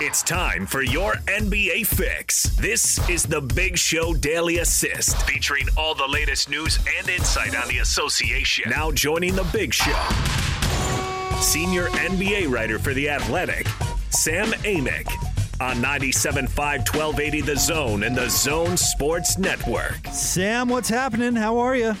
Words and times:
It's 0.00 0.22
time 0.22 0.64
for 0.64 0.82
your 0.82 1.14
NBA 1.26 1.84
fix. 1.84 2.44
This 2.56 3.00
is 3.10 3.24
the 3.24 3.40
Big 3.40 3.76
Show 3.76 4.14
Daily 4.14 4.58
Assist, 4.58 5.20
featuring 5.22 5.66
all 5.76 5.92
the 5.92 6.06
latest 6.06 6.48
news 6.48 6.78
and 6.96 7.08
insight 7.08 7.56
on 7.56 7.66
the 7.66 7.78
association. 7.78 8.70
Now 8.70 8.92
joining 8.92 9.34
the 9.34 9.42
Big 9.52 9.74
Show, 9.74 9.98
senior 11.40 11.86
NBA 11.88 12.48
writer 12.48 12.78
for 12.78 12.94
The 12.94 13.08
Athletic, 13.08 13.66
Sam 14.10 14.46
Amick. 14.62 15.10
On 15.60 15.74
97.5 15.78 16.46
1280 16.56 17.40
The 17.40 17.56
Zone 17.56 18.04
and 18.04 18.16
The 18.16 18.28
Zone 18.30 18.76
Sports 18.76 19.36
Network. 19.36 19.98
Sam, 20.12 20.68
what's 20.68 20.88
happening? 20.88 21.34
How 21.34 21.58
are 21.58 21.74
you? 21.74 21.96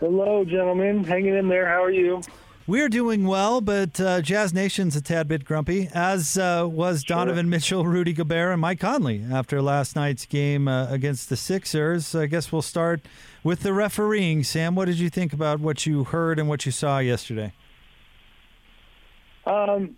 Hello, 0.00 0.44
gentlemen. 0.44 1.04
Hanging 1.04 1.36
in 1.36 1.46
there. 1.46 1.68
How 1.68 1.84
are 1.84 1.92
you? 1.92 2.20
We're 2.68 2.90
doing 2.90 3.26
well, 3.26 3.62
but 3.62 3.98
uh, 3.98 4.20
Jazz 4.20 4.52
Nation's 4.52 4.94
a 4.94 5.00
tad 5.00 5.26
bit 5.26 5.46
grumpy, 5.46 5.88
as 5.94 6.36
uh, 6.36 6.68
was 6.70 7.02
Sure. 7.02 7.16
Donovan 7.16 7.48
Mitchell, 7.48 7.86
Rudy 7.86 8.12
Gobert, 8.12 8.52
and 8.52 8.60
Mike 8.60 8.78
Conley 8.78 9.24
after 9.32 9.62
last 9.62 9.96
night's 9.96 10.26
game 10.26 10.68
uh, 10.68 10.86
against 10.90 11.30
the 11.30 11.36
Sixers. 11.36 12.14
I 12.14 12.26
guess 12.26 12.52
we'll 12.52 12.60
start 12.60 13.00
with 13.42 13.60
the 13.60 13.72
refereeing. 13.72 14.44
Sam, 14.44 14.74
what 14.74 14.84
did 14.84 14.98
you 14.98 15.08
think 15.08 15.32
about 15.32 15.60
what 15.60 15.86
you 15.86 16.04
heard 16.04 16.38
and 16.38 16.46
what 16.46 16.66
you 16.66 16.72
saw 16.72 16.98
yesterday? 16.98 17.54
Um, 19.46 19.96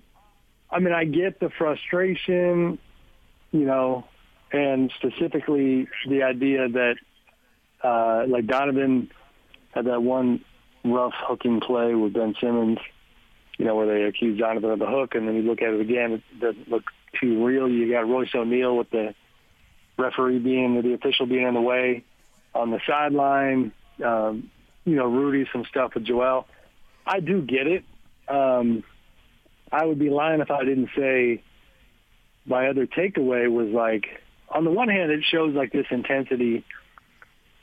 I 0.70 0.78
mean, 0.78 0.94
I 0.94 1.06
get 1.06 1.40
the 1.40 1.50
frustration, 1.50 2.78
you 3.50 3.64
know, 3.64 4.04
and 4.52 4.92
specifically 4.96 5.88
the 6.08 6.22
idea 6.22 6.68
that, 6.68 6.94
uh, 7.82 8.26
like 8.28 8.46
Donovan 8.46 9.10
had 9.74 9.86
that 9.86 10.04
one 10.04 10.44
rough 10.84 11.12
hooking 11.16 11.60
play 11.60 11.94
with 11.94 12.12
Ben 12.12 12.34
Simmons, 12.40 12.78
you 13.58 13.64
know, 13.64 13.74
where 13.74 13.86
they 13.86 14.04
accused 14.04 14.40
Donovan 14.40 14.70
of 14.70 14.78
the 14.78 14.86
hook, 14.86 15.14
and 15.14 15.28
then 15.28 15.36
you 15.36 15.42
look 15.42 15.62
at 15.62 15.74
it 15.74 15.80
again, 15.80 16.12
it 16.12 16.40
doesn't 16.40 16.68
look 16.68 16.84
too 17.20 17.44
real. 17.44 17.68
You 17.68 17.90
got 17.90 18.08
Royce 18.08 18.34
O'Neale 18.34 18.76
with 18.76 18.90
the 18.90 19.14
referee 19.98 20.38
being, 20.38 20.80
the 20.80 20.94
official 20.94 21.26
being 21.26 21.46
in 21.46 21.54
the 21.54 21.60
way 21.60 22.04
on 22.54 22.70
the 22.70 22.80
sideline. 22.86 23.72
Um, 24.04 24.50
you 24.84 24.96
know, 24.96 25.06
Rudy, 25.06 25.48
some 25.52 25.64
stuff 25.68 25.94
with 25.94 26.04
Joel. 26.04 26.46
I 27.06 27.20
do 27.20 27.42
get 27.42 27.66
it. 27.66 27.84
Um, 28.28 28.82
I 29.72 29.84
would 29.84 29.98
be 29.98 30.10
lying 30.10 30.40
if 30.40 30.50
I 30.50 30.64
didn't 30.64 30.90
say 30.96 31.42
my 32.46 32.68
other 32.68 32.86
takeaway 32.86 33.50
was 33.50 33.68
like, 33.68 34.06
on 34.48 34.64
the 34.64 34.70
one 34.70 34.88
hand, 34.88 35.10
it 35.10 35.24
shows 35.30 35.54
like 35.54 35.72
this 35.72 35.86
intensity 35.90 36.64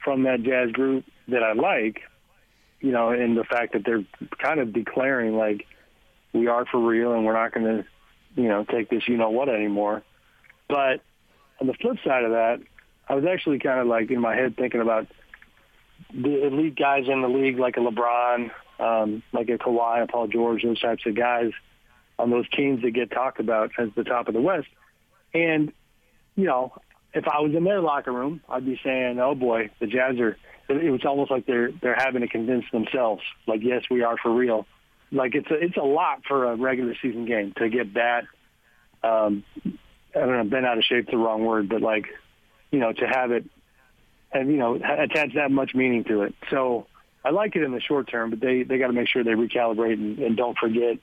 from 0.04 0.24
that 0.24 0.44
jazz 0.44 0.72
group 0.72 1.04
that 1.28 1.44
I 1.44 1.54
like, 1.54 2.02
you 2.80 2.92
know, 2.92 3.10
and 3.10 3.38
the 3.38 3.44
fact 3.44 3.74
that 3.74 3.84
they're 3.86 4.04
kind 4.38 4.60
of 4.60 4.74
declaring 4.74 5.38
like 5.38 5.66
we 6.34 6.48
are 6.48 6.66
for 6.66 6.80
real 6.80 7.14
and 7.14 7.26
we're 7.26 7.34
not 7.34 7.54
going 7.54 7.66
to, 7.66 7.86
you 8.42 8.48
know, 8.48 8.64
take 8.64 8.90
this 8.90 9.08
you 9.08 9.18
know 9.18 9.30
what 9.30 9.50
anymore. 9.50 10.04
But 10.68 11.02
on 11.60 11.68
the 11.68 11.74
flip 11.74 11.98
side 12.06 12.24
of 12.24 12.32
that, 12.32 12.60
I 13.08 13.16
was 13.16 13.26
actually 13.26 13.60
kind 13.60 13.80
of 13.80 13.88
like 13.88 14.12
in 14.12 14.20
my 14.20 14.36
head 14.36 14.56
thinking 14.58 14.82
about 14.82 15.08
the 16.14 16.46
elite 16.46 16.76
guys 16.76 17.06
in 17.08 17.22
the 17.22 17.30
league, 17.30 17.58
like 17.58 17.78
a 17.78 17.80
LeBron, 17.80 18.52
um, 18.80 19.24
like 19.32 19.50
a 19.50 19.58
Kawhi, 19.58 20.04
a 20.04 20.08
Paul 20.08 20.28
George, 20.28 20.64
those 20.64 20.80
types 20.80 21.04
of 21.06 21.16
guys 21.16 21.52
on 22.20 22.30
those 22.30 22.50
teams 22.50 22.82
that 22.82 22.92
get 22.92 23.12
talked 23.12 23.40
about 23.40 23.72
as 23.78 23.90
the 23.96 24.04
top 24.04 24.28
of 24.28 24.34
the 24.34 24.42
West. 24.42 24.68
And, 25.34 25.72
you 26.36 26.46
know, 26.46 26.74
if 27.18 27.28
I 27.28 27.42
was 27.42 27.54
in 27.56 27.64
their 27.64 27.82
locker 27.82 28.12
room, 28.12 28.42
I'd 28.48 28.66
be 28.66 28.80
saying, 28.84 29.20
"Oh 29.20 29.36
boy, 29.36 29.70
the 29.80 29.88
Jazz 29.88 30.20
are." 30.20 30.38
It 30.70 30.92
was 30.92 31.06
almost 31.06 31.32
like 31.32 31.46
they're 31.46 31.72
they're 31.72 31.96
having 31.98 32.22
to 32.22 32.28
convince 32.28 32.66
themselves, 32.72 33.24
like, 33.48 33.62
"Yes, 33.64 33.84
we 33.90 34.04
are 34.04 34.18
for 34.18 34.34
real." 34.34 34.66
Like 35.12 35.36
it's 35.36 35.50
a 35.50 35.56
it's 35.56 35.78
a 35.78 35.84
lot 35.84 36.24
for 36.28 36.52
a 36.52 36.56
regular 36.56 36.94
season 37.02 37.26
game 37.26 37.54
to 37.58 37.70
get 37.70 37.94
that. 37.96 38.26
Um, 39.04 39.44
I 39.66 40.20
don't 40.20 40.38
know, 40.38 40.44
bent 40.44 40.66
out 40.66 40.78
of 40.78 40.84
shape's 40.84 41.10
the 41.10 41.18
wrong 41.18 41.46
word, 41.46 41.70
but 41.70 41.82
like, 41.82 42.08
you 42.72 42.80
know, 42.80 42.92
to 42.92 43.06
have 43.08 43.32
it 43.32 43.46
and 44.32 44.50
you 44.50 44.58
know 44.58 44.76
attach 44.76 45.34
that 45.36 45.52
much 45.52 45.74
meaning 45.74 46.04
to 46.06 46.24
it. 46.24 46.36
So 46.50 46.88
I 47.24 47.32
like 47.32 47.56
it 47.56 47.64
in 47.64 47.72
the 47.72 47.82
short 47.82 48.10
term, 48.10 48.30
but 48.30 48.40
they 48.40 48.64
they 48.64 48.78
got 48.78 48.88
to 48.88 48.94
make 48.94 49.08
sure 49.08 49.24
they 49.24 49.32
recalibrate 49.32 49.94
and, 49.94 50.20
and 50.20 50.38
don't 50.38 50.58
forget, 50.58 50.98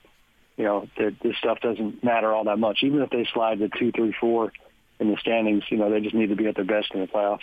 you 0.57 0.63
know, 0.63 0.87
that 0.97 1.15
this 1.23 1.35
stuff 1.37 1.59
doesn't 1.61 2.03
matter 2.03 2.31
all 2.31 2.43
that 2.45 2.59
much. 2.59 2.79
Even 2.83 3.01
if 3.01 3.09
they 3.09 3.27
slide 3.33 3.59
to 3.59 3.69
two, 3.69 3.91
three, 3.91 4.13
four 4.19 4.51
in 4.99 5.11
the 5.11 5.17
standings, 5.17 5.63
you 5.69 5.77
know, 5.77 5.89
they 5.89 6.01
just 6.01 6.15
need 6.15 6.27
to 6.27 6.35
be 6.35 6.47
at 6.47 6.55
their 6.55 6.65
best 6.65 6.93
in 6.93 7.01
the 7.01 7.07
playoffs. 7.07 7.39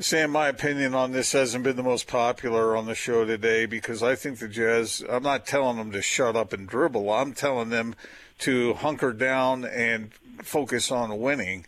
Sam, 0.00 0.30
my 0.30 0.46
opinion 0.46 0.94
on 0.94 1.10
this 1.10 1.32
hasn't 1.32 1.64
been 1.64 1.74
the 1.74 1.82
most 1.82 2.06
popular 2.06 2.76
on 2.76 2.86
the 2.86 2.94
show 2.94 3.24
today 3.24 3.66
because 3.66 4.00
I 4.00 4.14
think 4.14 4.38
the 4.38 4.46
Jazz, 4.46 5.02
I'm 5.08 5.24
not 5.24 5.44
telling 5.44 5.76
them 5.76 5.90
to 5.90 6.00
shut 6.00 6.36
up 6.36 6.52
and 6.52 6.68
dribble. 6.68 7.10
I'm 7.10 7.32
telling 7.32 7.70
them 7.70 7.96
to 8.40 8.74
hunker 8.74 9.12
down 9.12 9.64
and 9.64 10.12
focus 10.44 10.92
on 10.92 11.18
winning 11.18 11.66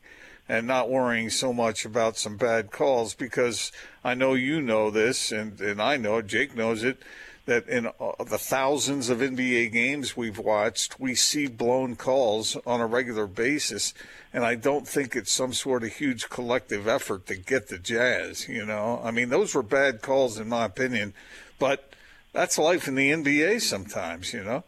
and 0.49 0.65
not 0.67 0.89
worrying 0.89 1.28
so 1.31 1.53
much 1.53 1.84
about 1.84 2.17
some 2.17 2.37
bad 2.37 2.71
calls 2.71 3.15
because 3.15 3.72
I 4.05 4.15
know 4.15 4.34
you 4.34 4.61
know 4.61 4.91
this 4.91 5.33
and, 5.33 5.61
and 5.61 5.83
I 5.83 5.97
know 5.97 6.19
it, 6.19 6.28
Jake 6.28 6.55
knows 6.55 6.84
it, 6.84 7.03
that 7.47 7.69
in 7.69 7.87
uh, 7.87 8.25
the 8.25 8.39
thousands 8.39 9.09
of 9.09 9.19
NBA 9.19 9.73
games 9.73 10.17
we've 10.17 10.39
watched, 10.39 11.01
we 11.01 11.15
see 11.15 11.47
blown 11.47 11.97
calls 11.97 12.56
on 12.67 12.81
a 12.81 12.87
regular 12.87 13.27
basis. 13.27 13.95
And 14.33 14.45
I 14.45 14.55
don't 14.55 14.87
think 14.87 15.17
it's 15.17 15.33
some 15.33 15.53
sort 15.53 15.83
of 15.83 15.91
huge 15.95 16.28
collective 16.28 16.87
effort 16.87 17.27
to 17.27 17.37
get 17.37 17.69
the 17.69 17.78
Jazz, 17.78 18.49
you 18.49 18.65
know? 18.65 19.01
I 19.03 19.11
mean, 19.11 19.31
those 19.31 19.55
were 19.55 19.62
bad 19.62 20.03
calls 20.03 20.39
in 20.39 20.49
my 20.49 20.65
opinion, 20.65 21.15
but 21.59 21.93
that's 22.33 22.59
life 22.59 22.87
in 22.87 22.95
the 22.95 23.11
NBA 23.11 23.61
sometimes, 23.61 24.33
you 24.33 24.45
know? 24.45 24.65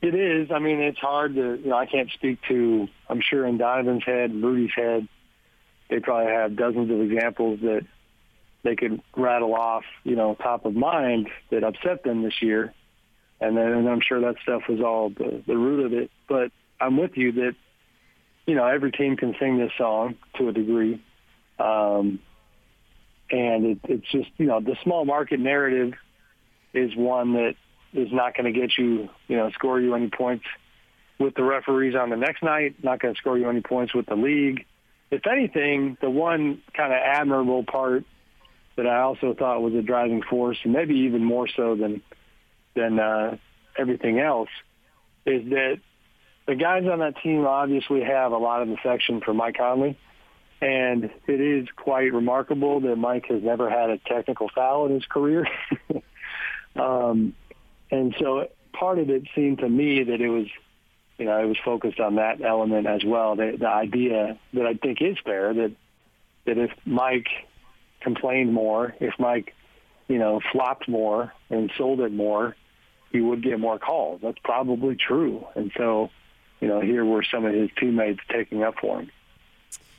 It 0.00 0.14
is. 0.14 0.50
I 0.52 0.60
mean, 0.60 0.80
it's 0.80 0.98
hard 0.98 1.34
to, 1.34 1.56
you 1.56 1.70
know, 1.70 1.76
I 1.76 1.86
can't 1.86 2.10
speak 2.10 2.40
to, 2.48 2.86
I'm 3.08 3.20
sure 3.20 3.44
in 3.46 3.58
Donovan's 3.58 4.04
head, 4.04 4.32
Rudy's 4.32 4.70
head, 4.74 5.08
they 5.90 5.98
probably 5.98 6.32
have 6.32 6.54
dozens 6.54 6.90
of 6.90 7.00
examples 7.00 7.60
that 7.60 7.84
they 8.62 8.76
could 8.76 9.00
rattle 9.16 9.54
off, 9.54 9.84
you 10.04 10.16
know, 10.16 10.34
top 10.34 10.64
of 10.64 10.74
mind 10.74 11.28
that 11.50 11.64
upset 11.64 12.02
them 12.02 12.22
this 12.22 12.42
year. 12.42 12.74
And 13.40 13.56
then 13.56 13.66
and 13.66 13.88
I'm 13.88 14.00
sure 14.00 14.20
that 14.20 14.36
stuff 14.42 14.62
was 14.68 14.80
all 14.80 15.10
the, 15.10 15.42
the 15.46 15.56
root 15.56 15.86
of 15.86 15.92
it. 15.92 16.10
But 16.28 16.50
I'm 16.80 16.96
with 16.96 17.16
you 17.16 17.32
that, 17.32 17.54
you 18.46 18.54
know, 18.54 18.66
every 18.66 18.90
team 18.90 19.16
can 19.16 19.34
sing 19.38 19.58
this 19.58 19.72
song 19.78 20.16
to 20.38 20.48
a 20.48 20.52
degree. 20.52 21.02
Um, 21.58 22.20
and 23.30 23.66
it, 23.66 23.78
it's 23.84 24.10
just, 24.10 24.30
you 24.38 24.46
know, 24.46 24.60
the 24.60 24.76
small 24.82 25.04
market 25.04 25.38
narrative 25.38 25.94
is 26.72 26.96
one 26.96 27.34
that 27.34 27.54
is 27.92 28.08
not 28.12 28.36
going 28.36 28.52
to 28.52 28.58
get 28.58 28.76
you, 28.76 29.08
you 29.28 29.36
know, 29.36 29.50
score 29.50 29.80
you 29.80 29.94
any 29.94 30.08
points 30.08 30.44
with 31.18 31.34
the 31.34 31.42
referees 31.42 31.94
on 31.94 32.10
the 32.10 32.16
next 32.16 32.42
night, 32.42 32.82
not 32.82 33.00
going 33.00 33.14
to 33.14 33.18
score 33.18 33.38
you 33.38 33.48
any 33.48 33.60
points 33.60 33.94
with 33.94 34.06
the 34.06 34.14
league. 34.14 34.64
If 35.10 35.26
anything, 35.26 35.96
the 36.00 36.10
one 36.10 36.62
kind 36.74 36.92
of 36.92 36.98
admirable 37.02 37.64
part 37.64 38.04
that 38.78 38.86
I 38.86 39.00
also 39.00 39.34
thought 39.34 39.60
was 39.60 39.74
a 39.74 39.82
driving 39.82 40.22
force, 40.22 40.56
maybe 40.64 40.94
even 41.00 41.24
more 41.24 41.48
so 41.48 41.74
than 41.74 42.00
than 42.76 43.00
uh, 43.00 43.36
everything 43.76 44.20
else, 44.20 44.50
is 45.26 45.50
that 45.50 45.80
the 46.46 46.54
guys 46.54 46.84
on 46.86 47.00
that 47.00 47.20
team 47.20 47.44
obviously 47.44 48.02
have 48.04 48.30
a 48.30 48.36
lot 48.36 48.62
of 48.62 48.70
affection 48.70 49.20
for 49.20 49.34
Mike 49.34 49.56
Conley, 49.56 49.98
and 50.62 51.10
it 51.26 51.40
is 51.40 51.66
quite 51.74 52.12
remarkable 52.12 52.78
that 52.80 52.94
Mike 52.94 53.26
has 53.28 53.42
never 53.42 53.68
had 53.68 53.90
a 53.90 53.98
technical 53.98 54.48
foul 54.54 54.86
in 54.86 54.92
his 54.92 55.04
career. 55.06 55.48
um, 56.76 57.34
and 57.90 58.14
so 58.20 58.46
part 58.72 59.00
of 59.00 59.10
it 59.10 59.24
seemed 59.34 59.58
to 59.58 59.68
me 59.68 60.04
that 60.04 60.20
it 60.20 60.28
was, 60.28 60.46
you 61.18 61.24
know, 61.24 61.36
it 61.42 61.46
was 61.46 61.58
focused 61.64 61.98
on 61.98 62.14
that 62.14 62.40
element 62.42 62.86
as 62.86 63.02
well. 63.04 63.34
The, 63.34 63.56
the 63.58 63.68
idea 63.68 64.38
that 64.52 64.66
I 64.66 64.74
think 64.74 65.02
is 65.02 65.16
fair 65.24 65.52
that 65.52 65.72
that 66.46 66.58
if 66.58 66.70
Mike 66.86 67.26
complained 68.00 68.52
more, 68.52 68.94
if 69.00 69.14
Mike, 69.18 69.54
you 70.08 70.18
know, 70.18 70.40
flopped 70.52 70.88
more 70.88 71.32
and 71.50 71.70
sold 71.76 72.00
it 72.00 72.12
more, 72.12 72.56
he 73.12 73.20
would 73.20 73.42
get 73.42 73.58
more 73.58 73.78
calls. 73.78 74.20
That's 74.22 74.38
probably 74.44 74.96
true. 74.96 75.46
And 75.54 75.72
so, 75.76 76.10
you 76.60 76.68
know, 76.68 76.80
here 76.80 77.04
were 77.04 77.22
some 77.22 77.44
of 77.44 77.54
his 77.54 77.70
teammates 77.78 78.20
taking 78.30 78.62
up 78.62 78.74
for 78.80 79.00
him. 79.00 79.10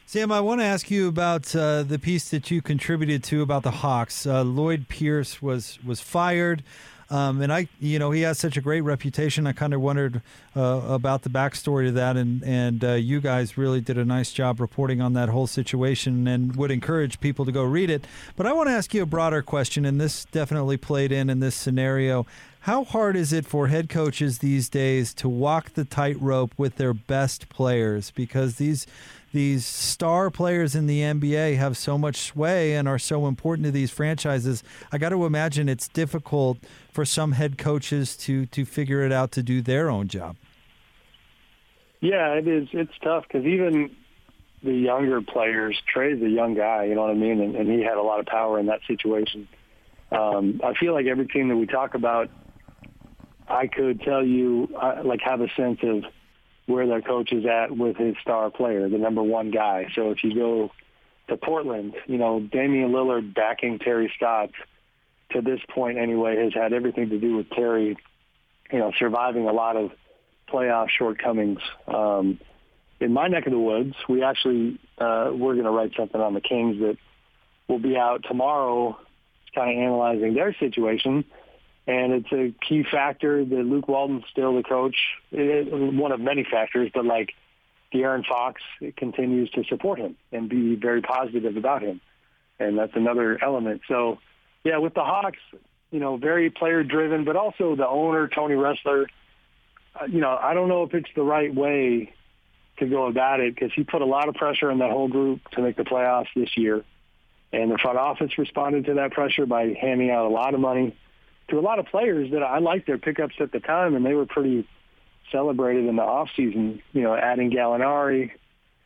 Sam, 0.06 0.32
I 0.32 0.42
want 0.42 0.60
to 0.62 0.66
ask 0.66 0.90
you 0.90 1.08
about 1.08 1.56
uh, 1.56 1.84
the 1.84 2.00
piece 2.00 2.30
that 2.32 2.50
you 2.50 2.64
contributed 2.64 3.24
to 3.26 3.44
about 3.44 3.62
the 3.62 3.70
Hawks. 3.72 4.26
Uh, 4.26 4.44
Lloyd 4.44 4.88
Pierce 4.88 5.40
was 5.40 5.78
was 5.86 6.02
fired. 6.02 6.64
Um, 7.10 7.42
and 7.42 7.52
I, 7.52 7.68
you 7.80 7.98
know, 7.98 8.12
he 8.12 8.22
has 8.22 8.38
such 8.38 8.56
a 8.56 8.62
great 8.62 8.82
reputation. 8.82 9.48
I 9.48 9.52
kind 9.52 9.74
of 9.74 9.82
wondered 9.82 10.22
uh, 10.56 10.82
about 10.88 11.24
the 11.24 11.30
backstory 11.30 11.88
to 11.88 11.92
that, 11.94 12.18
and 12.18 12.44
and 12.44 12.84
uh, 12.84 12.94
you 12.94 13.20
guys 13.20 13.58
really 13.58 13.82
did 13.82 13.98
a 13.98 14.06
nice 14.06 14.32
job 14.32 14.60
reporting 14.60 15.02
on 15.02 15.14
that 15.14 15.30
whole 15.30 15.48
situation, 15.48 16.28
and 16.28 16.56
would 16.56 16.72
encourage 16.72 17.20
people 17.20 17.46
to 17.46 17.52
go 17.52 17.64
read 17.64 17.90
it. 17.90 18.06
But 18.36 18.46
I 18.46 18.54
want 18.54 18.70
to 18.70 18.74
ask 18.74 18.94
you 18.94 19.02
a 19.02 19.08
broader 19.08 19.42
question, 19.42 19.86
and 19.86 20.00
this 20.00 20.26
definitely 20.26 20.78
played 20.78 21.12
in 21.12 21.30
in 21.30 21.40
this 21.40 21.56
scenario. 21.56 22.26
How 22.64 22.84
hard 22.84 23.16
is 23.16 23.32
it 23.32 23.46
for 23.46 23.68
head 23.68 23.88
coaches 23.88 24.40
these 24.40 24.68
days 24.68 25.14
to 25.16 25.30
walk 25.30 25.74
the 25.74 25.86
tightrope 25.86 26.52
with 26.58 26.76
their 26.76 26.94
best 26.94 27.48
players? 27.48 28.12
Because 28.12 28.56
these 28.56 28.86
these 29.32 29.66
star 29.66 30.30
players 30.30 30.76
in 30.76 30.88
the 30.88 31.02
NBA 31.02 31.56
have 31.58 31.78
so 31.78 31.98
much 31.98 32.18
sway 32.18 32.74
and 32.74 32.88
are 32.88 33.00
so 33.00 33.28
important 33.28 33.66
to 33.66 33.72
these 33.72 33.92
franchises. 33.92 34.64
I 34.92 34.98
got 34.98 35.10
to 35.10 35.26
imagine 35.26 35.70
it's 35.70 35.88
difficult 35.88 36.58
for 36.92 37.06
some 37.06 37.32
head 37.32 37.58
coaches 37.58 38.18
to 38.18 38.46
to 38.48 38.66
figure 38.66 39.04
it 39.04 39.12
out 39.14 39.32
to 39.34 39.44
do 39.44 39.62
their 39.62 39.90
own 39.90 40.10
job. 40.10 40.36
Yeah, 42.02 42.34
it 42.34 42.48
is. 42.48 42.68
It's 42.74 42.98
tough 43.02 43.24
because 43.28 43.46
even 43.46 43.96
the 44.64 44.74
younger 44.74 45.22
players, 45.22 45.82
Trae's 45.88 46.22
a 46.22 46.30
young 46.30 46.56
guy, 46.56 46.86
you 46.86 46.96
know 46.96 47.02
what 47.02 47.12
I 47.12 47.14
mean, 47.14 47.40
and, 47.40 47.56
and 47.56 47.70
he 47.72 47.82
had 47.82 47.98
a 47.98 48.02
lot 48.02 48.20
of 48.20 48.26
power 48.26 48.60
in 48.60 48.66
that 48.66 48.82
situation. 48.86 49.48
Um, 50.12 50.60
I 50.64 50.74
feel 50.74 50.94
like 50.94 51.06
every 51.06 51.28
team 51.28 51.50
that 51.50 51.56
we 51.56 51.66
talk 51.66 51.94
about, 51.94 52.30
I 53.50 53.68
could 53.68 54.02
tell 54.02 54.24
you, 54.24 54.70
uh, 54.80 55.02
like, 55.04 55.22
have 55.22 55.42
a 55.42 55.50
sense 55.56 55.80
of 55.84 56.04
where 56.68 56.86
their 56.88 57.02
coach 57.02 57.32
is 57.32 57.46
at 57.46 57.76
with 57.76 57.98
his 57.98 58.16
star 58.22 58.52
player, 58.52 58.88
the 58.88 58.98
number 58.98 59.24
one 59.24 59.50
guy. 59.50 59.88
So 59.96 60.12
if 60.12 60.24
you 60.24 60.36
go 60.36 60.72
to 61.28 61.38
Portland, 61.38 61.96
you 62.06 62.18
know, 62.18 62.40
Damian 62.40 62.92
Lillard 62.92 63.34
backing 63.34 63.80
Terry 63.80 64.12
Stotts 64.16 64.54
to 65.32 65.42
this 65.42 65.60
point 65.70 65.98
anyway 65.98 66.38
has 66.44 66.54
had 66.54 66.74
everything 66.74 67.10
to 67.10 67.20
do 67.20 67.38
with 67.38 67.50
Terry, 67.50 67.98
you 68.72 68.80
know, 68.80 68.92
surviving 68.98 69.48
a 69.48 69.52
lot 69.52 69.76
of 69.76 69.92
playoff 70.48 70.90
shortcomings. 70.90 71.60
Um, 71.88 72.40
in 73.00 73.14
my 73.14 73.28
neck 73.28 73.46
of 73.46 73.52
the 73.52 73.60
woods, 73.60 73.96
we 74.08 74.24
actually 74.24 74.80
uh, 74.98 75.32
we're 75.34 75.54
going 75.54 75.66
to 75.66 75.72
write 75.72 75.94
something 75.98 76.20
on 76.20 76.34
the 76.34 76.42
Kings 76.42 76.80
that 76.82 76.98
will 77.68 77.80
be 77.80 77.96
out 77.96 78.24
tomorrow, 78.28 78.98
kind 79.56 79.72
of 79.72 79.84
analyzing 79.84 80.34
their 80.34 80.54
situation. 80.60 81.26
And 81.90 82.14
it's 82.14 82.32
a 82.32 82.54
key 82.64 82.84
factor 82.84 83.44
that 83.44 83.64
Luke 83.66 83.88
Walton's 83.88 84.24
still 84.30 84.56
the 84.56 84.62
coach, 84.62 84.96
it, 85.32 85.74
one 85.74 86.12
of 86.12 86.20
many 86.20 86.44
factors, 86.44 86.92
but 86.94 87.04
like 87.04 87.34
De'Aaron 87.92 88.24
Fox 88.28 88.62
continues 88.96 89.50
to 89.52 89.64
support 89.64 89.98
him 89.98 90.16
and 90.32 90.48
be 90.48 90.76
very 90.76 91.02
positive 91.02 91.58
about 91.58 91.82
him. 91.82 92.00
And 92.60 92.78
that's 92.78 92.92
another 92.94 93.44
element. 93.44 93.82
So, 93.88 94.20
yeah, 94.64 94.78
with 94.78 94.94
the 94.94 95.04
Hawks, 95.04 95.40
you 95.90 96.00
know, 96.00 96.18
very 96.18 96.52
player 96.52 96.84
driven, 96.84 97.26
but 97.26 97.36
also 97.36 97.76
the 97.76 97.88
owner, 97.88 98.28
Tony 98.28 98.54
Ressler, 98.54 99.08
uh, 100.00 100.06
you 100.06 100.20
know, 100.20 100.38
I 100.40 100.54
don't 100.54 100.70
know 100.70 100.84
if 100.84 100.94
it's 100.94 101.10
the 101.16 101.24
right 101.24 101.52
way 101.52 102.14
to 102.78 102.86
go 102.86 103.08
about 103.08 103.40
it 103.40 103.56
because 103.56 103.72
he 103.76 103.84
put 103.84 104.04
a 104.04 104.06
lot 104.06 104.30
of 104.30 104.36
pressure 104.36 104.70
on 104.70 104.78
that 104.78 104.92
whole 104.92 105.08
group 105.08 105.42
to 105.54 105.64
make 105.64 105.76
the 105.76 105.86
playoffs 105.86 106.28
this 106.36 106.56
year. 106.56 106.84
And 107.52 107.72
the 107.72 107.80
front 107.80 107.98
office 107.98 108.38
responded 108.38 108.86
to 108.86 108.94
that 108.96 109.10
pressure 109.14 109.48
by 109.48 109.76
handing 109.82 110.12
out 110.12 110.28
a 110.28 110.30
lot 110.30 110.54
of 110.54 110.60
money 110.60 110.96
to 111.50 111.60
a 111.60 111.62
lot 111.62 111.80
of 111.80 111.86
players 111.88 112.32
that 112.32 112.44
I 112.44 112.60
liked 112.60 112.88
their 112.88 112.98
pickups 112.98 113.36
at 113.40 113.52
the 113.52 113.60
time, 113.60 113.96
and 113.96 114.06
they 114.06 114.14
were 114.14 114.26
pretty 114.26 114.68
celebrated 115.32 115.86
in 115.86 115.96
the 115.96 116.04
off 116.04 116.30
season. 116.36 116.82
You 116.94 117.04
know, 117.04 117.16
adding 117.16 117.52
Gallinari, 117.52 118.32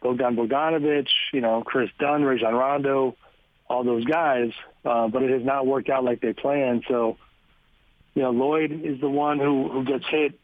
Bogdan 0.02 0.36
Bogdanovic, 0.36 1.08
you 1.32 1.42
know, 1.42 1.64
Kris 1.64 1.90
Dunn, 2.00 2.24
Rajon 2.24 2.54
Rondo, 2.54 3.16
all 3.70 3.84
those 3.84 4.06
guys. 4.06 4.52
Uh, 4.86 5.08
but 5.08 5.24
it 5.24 5.32
has 5.32 5.44
not 5.44 5.66
worked 5.66 5.90
out 5.90 6.04
like 6.04 6.22
they 6.22 6.34
planned. 6.34 6.84
So, 6.88 7.18
you 8.14 8.22
know, 8.22 8.32
Lloyd 8.32 8.72
is 8.72 9.00
the 9.00 9.10
one 9.10 9.40
who 9.40 9.70
who 9.70 9.86
gets 9.86 10.06
hit 10.10 10.40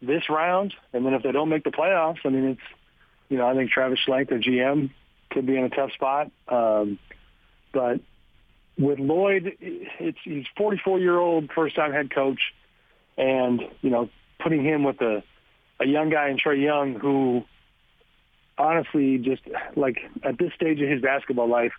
this 0.00 0.30
round, 0.30 0.74
and 0.92 1.04
then 1.04 1.14
if 1.14 1.22
they 1.22 1.32
don't 1.32 1.48
make 1.48 1.64
the 1.64 1.70
playoffs, 1.70 2.18
I 2.24 2.28
mean, 2.28 2.44
it's 2.50 2.60
you 3.28 3.38
know 3.38 3.46
I 3.46 3.54
think 3.54 3.70
Travis 3.70 3.98
Schlenk, 4.06 4.28
their 4.28 4.38
GM, 4.38 4.90
could 5.30 5.46
be 5.46 5.56
in 5.56 5.64
a 5.64 5.70
tough 5.70 5.92
spot. 5.92 6.30
Um, 6.46 6.98
but 7.72 8.00
with 8.78 8.98
Lloyd, 8.98 9.56
it's 9.60 10.18
he's 10.22 10.44
44 10.56 11.00
year 11.00 11.18
old 11.18 11.50
first 11.54 11.74
time 11.74 11.92
head 11.92 12.14
coach, 12.14 12.40
and 13.16 13.62
you 13.80 13.90
know 13.90 14.08
putting 14.40 14.64
him 14.64 14.84
with 14.84 15.00
a 15.00 15.22
a 15.80 15.86
young 15.86 16.10
guy 16.10 16.28
in 16.28 16.38
Trae 16.38 16.62
Young 16.62 16.94
who 16.94 17.44
honestly 18.56 19.18
just 19.18 19.42
like 19.76 19.98
at 20.22 20.38
this 20.38 20.52
stage 20.54 20.80
of 20.80 20.88
his 20.88 21.02
basketball 21.02 21.48
life 21.48 21.72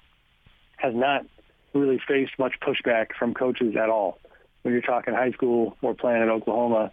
has 0.77 0.93
not 0.93 1.25
really 1.73 1.99
faced 2.07 2.37
much 2.39 2.53
pushback 2.61 3.07
from 3.17 3.33
coaches 3.33 3.75
at 3.75 3.89
all. 3.89 4.19
When 4.61 4.73
you're 4.73 4.81
talking 4.81 5.13
high 5.13 5.31
school 5.31 5.77
or 5.81 5.93
playing 5.93 6.21
at 6.21 6.29
Oklahoma, 6.29 6.91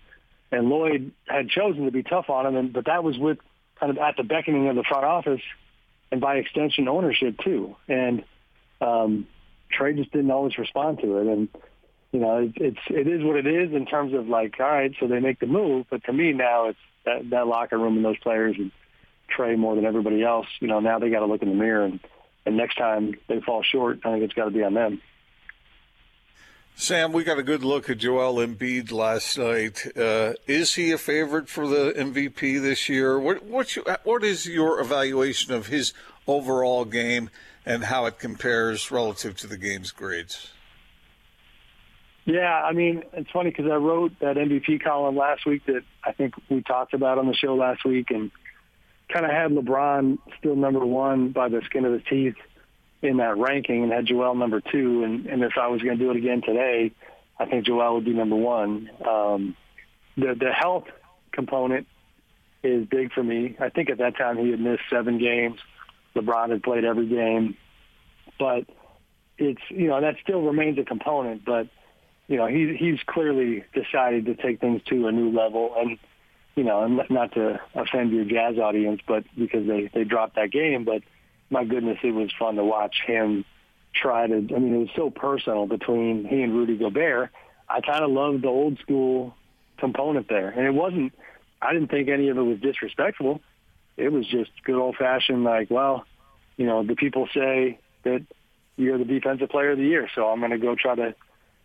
and 0.53 0.69
Lloyd 0.69 1.13
had 1.27 1.49
chosen 1.49 1.85
to 1.85 1.91
be 1.91 2.05
tough 2.05 2.31
on 2.31 2.47
him, 2.47 2.57
and 2.57 2.73
but 2.73 2.87
that 2.87 3.03
was 3.03 3.19
with 3.19 3.39
kind 3.81 3.91
of 3.91 3.99
at 3.99 4.17
the 4.17 4.23
beckoning 4.23 4.69
of 4.69 4.77
the 4.77 4.85
front 4.85 5.05
office 5.05 5.43
and 6.13 6.21
by 6.21 6.37
extension 6.37 6.89
ownership 6.89 7.39
too. 7.45 7.77
And 7.89 8.25
um, 8.81 9.27
Trae 9.77 9.97
just 9.97 10.13
didn't 10.13 10.31
always 10.31 10.59
respond 10.59 11.01
to 11.01 11.19
it, 11.19 11.27
and 11.27 11.49
you 12.13 12.21
know 12.21 12.39
it, 12.39 12.53
it's 12.57 12.81
it 12.89 13.07
is 13.07 13.23
what 13.23 13.37
it 13.37 13.47
is 13.47 13.73
in 13.73 13.87
terms 13.87 14.15
of 14.15 14.29
like 14.29 14.59
all 14.61 14.67
right, 14.67 14.95
so 14.99 15.07
they 15.07 15.21
make 15.21 15.41
the 15.41 15.47
move, 15.47 15.87
but 15.91 16.05
to 16.05 16.13
me 16.13 16.33
now 16.33 16.67
it's 16.67 16.79
that 17.05 17.31
that 17.31 17.47
locker 17.47 17.79
room 17.79 17.97
and 17.97 18.05
those 18.05 18.19
players 18.19 18.57
and 18.59 18.71
Trae 19.37 19.59
more 19.59 19.75
than 19.75 19.85
everybody 19.85 20.23
else. 20.23 20.47
You 20.61 20.69
know 20.69 20.81
now 20.81 20.99
they 20.99 21.11
got 21.11 21.21
to 21.21 21.27
look 21.27 21.43
in 21.43 21.49
the 21.49 21.55
mirror 21.55 21.85
and 21.85 22.01
and 22.45 22.57
next 22.57 22.77
time 22.77 23.15
they 23.29 23.41
fall 23.41 23.63
short, 23.63 24.01
I 24.05 24.13
think 24.13 24.25
it's 24.25 24.35
got 24.35 24.45
to 24.45 24.51
be 24.53 24.63
on 24.63 24.75
them. 24.75 25.01
Sam, 26.79 27.13
we 27.13 27.25
got 27.25 27.39
a 27.39 27.43
good 27.43 27.65
look 27.65 27.89
at 27.89 27.99
Joel 27.99 28.35
Embiid 28.47 28.93
last 28.93 29.39
night. 29.39 29.87
Uh, 29.97 30.35
is 30.47 30.75
he 30.75 30.93
a 30.93 30.99
favorite 30.99 31.49
for 31.49 31.67
the 31.67 31.95
MVP 31.97 32.61
this 32.61 32.89
year? 32.89 33.19
What 33.19 33.45
what's 33.45 33.77
your, 33.77 33.85
what 34.05 34.23
is 34.23 34.47
your 34.47 34.79
evaluation 34.81 35.55
of 35.55 35.69
his 35.69 35.95
overall 36.27 36.85
game 36.85 37.31
and 37.67 37.85
how 37.85 38.07
it 38.07 38.19
compares 38.19 38.91
relative 38.91 39.37
to 39.39 39.47
the 39.47 39.59
game's 39.59 39.91
grades? 39.91 40.53
Yeah, 42.25 42.63
I 42.63 42.73
mean, 42.73 43.03
it's 43.13 43.31
funny 43.31 43.51
because 43.51 43.71
I 43.71 43.77
wrote 43.77 44.13
that 44.21 44.37
MVP 44.37 44.83
column 44.83 45.17
last 45.17 45.47
week 45.47 45.67
that 45.67 45.83
I 46.03 46.13
think 46.13 46.35
we 46.49 46.63
talked 46.63 46.95
about 46.95 47.19
on 47.19 47.27
the 47.27 47.35
show 47.35 47.55
last 47.55 47.85
week 47.85 48.11
and 48.11 48.31
kind 49.13 49.25
of 49.25 49.31
had 49.31 49.53
LeBron 49.53 50.19
still 50.39 50.57
number 50.57 50.85
one 50.85 51.31
by 51.31 51.49
the 51.49 51.61
skin 51.67 51.85
of 51.85 51.93
his 51.93 52.03
teeth 52.09 52.35
in 53.03 53.19
that 53.19 53.37
ranking 53.37 53.85
and 53.85 53.93
had 53.93 54.07
Joel 54.07 54.35
number 54.35 54.61
two. 54.61 55.05
And, 55.05 55.27
and 55.27 55.43
if 55.45 55.53
I 55.61 55.69
was 55.69 55.83
going 55.83 55.99
to 55.99 56.05
do 56.05 56.11
it 56.11 56.17
again 56.17 56.43
today, 56.45 56.93
I 57.39 57.47
think 57.47 57.67
Joel 57.67 57.95
would 57.95 58.05
be 58.05 58.13
number 58.13 58.37
one. 58.37 58.91
Um, 59.07 59.57
the 60.17 60.35
the 60.35 60.51
health 60.53 60.87
component 61.33 61.87
is 62.65 62.87
big 62.87 63.13
for 63.13 63.23
me. 63.23 63.57
I 63.61 63.69
think 63.69 63.91
at 63.91 63.99
that 63.99 64.17
time 64.17 64.39
he 64.39 64.51
had 64.51 64.61
missed 64.61 64.83
seven 64.91 65.19
games. 65.19 65.61
LeBron 66.17 66.51
had 66.51 66.63
played 66.63 66.85
every 66.85 67.07
game, 67.07 67.57
but 68.39 68.65
it's 69.39 69.63
you 69.69 69.89
know 69.89 70.01
that 70.01 70.17
still 70.23 70.43
remains 70.43 70.79
a 70.79 70.85
component. 70.85 71.45
But 71.45 71.69
you 72.27 72.37
know 72.37 72.47
he 72.47 72.77
he's 72.77 72.99
clearly 73.07 73.65
decided 73.75 74.27
to 74.27 74.35
take 74.35 74.61
things 74.61 74.83
to 74.89 75.07
a 75.07 75.13
new 75.13 75.31
level, 75.31 75.75
and 75.77 75.99
you 76.55 76.65
know 76.65 76.83
and 76.83 77.01
not 77.11 77.33
to 77.35 77.61
offend 77.75 78.13
your 78.13 78.25
Jazz 78.25 78.59
audience, 78.59 79.01
but 79.07 79.25
because 79.39 79.67
they 79.67 79.91
they 79.93 80.05
dropped 80.05 80.37
that 80.37 80.51
game, 80.51 80.85
but 80.85 81.03
my 81.51 81.65
goodness, 81.65 81.99
it 82.03 82.13
was 82.13 82.31
fun 82.39 82.57
to 82.57 82.65
watch 82.65 82.97
him 83.07 83.45
try 83.95 84.27
to. 84.27 84.35
I 84.35 84.59
mean, 84.59 84.75
it 84.75 84.79
was 84.79 84.89
so 84.97 85.11
personal 85.11 85.67
between 85.67 86.25
he 86.25 86.43
and 86.43 86.55
Rudy 86.55 86.77
Gobert. 86.77 87.31
I 87.69 87.81
kind 87.81 88.05
of 88.05 88.11
loved 88.11 88.43
the 88.43 88.49
old 88.49 88.79
school 88.81 89.35
component 89.79 90.29
there, 90.29 90.49
and 90.49 90.67
it 90.67 90.75
wasn't. 90.75 91.13
I 91.61 91.73
didn't 91.73 91.91
think 91.91 92.09
any 92.09 92.29
of 92.29 92.37
it 92.37 92.43
was 92.43 92.61
disrespectful. 92.61 93.41
It 93.97 94.13
was 94.13 94.27
just 94.27 94.51
good 94.65 94.77
old 94.77 94.97
fashioned, 94.97 95.45
like, 95.45 95.71
well, 95.71 96.05
you 96.57 96.67
know, 96.67 96.85
the 96.85 96.95
people 96.95 97.29
say 97.33 97.79
that 98.05 98.25
you're 98.77 98.99
the 98.99 99.05
defensive 99.05 99.49
player 99.49 99.73
of 99.73 99.79
the 99.79 99.85
year, 99.85 100.09
so 100.15 100.27
I'm 100.27 100.41
going 100.41 100.51
to 100.51 100.59
go 100.59 100.75
try 100.75 100.95
to 100.95 101.15